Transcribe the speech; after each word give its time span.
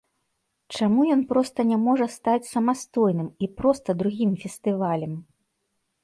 Чаму 0.75 1.01
ён 1.15 1.19
проста 1.31 1.65
не 1.71 1.75
можа 1.87 2.07
стаць 2.13 2.47
самастойным, 2.53 3.27
і 3.47 3.49
проста 3.59 3.89
другім 3.99 4.31
фестывалем? 4.45 5.13